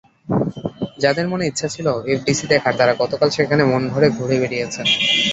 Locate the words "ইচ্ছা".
1.47-1.67